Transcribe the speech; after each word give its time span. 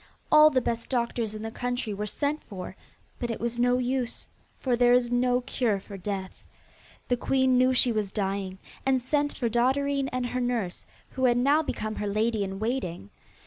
All 0.31 0.49
the 0.49 0.61
best 0.61 0.89
doctors 0.89 1.35
in 1.35 1.43
the 1.43 1.51
country 1.51 1.93
were 1.93 2.07
sent 2.07 2.43
for, 2.45 2.75
but 3.19 3.29
it 3.29 3.39
was 3.39 3.59
no 3.59 3.77
use, 3.77 4.29
for 4.57 4.75
there 4.75 4.93
is 4.93 5.11
no 5.11 5.41
cure 5.41 5.79
for 5.79 5.95
death. 5.95 6.43
The 7.07 7.15
queen 7.15 7.55
knew 7.55 7.71
she 7.71 7.91
was 7.91 8.11
dying, 8.11 8.57
and 8.83 8.99
sent 8.99 9.37
for 9.37 9.47
Dotterine 9.47 10.07
and 10.11 10.25
her 10.25 10.41
nurse, 10.41 10.87
who 11.11 11.25
had 11.25 11.37
now 11.37 11.61
become 11.61 11.97
her 11.97 12.07
lady 12.07 12.43
in 12.43 12.57
waiting. 12.57 13.11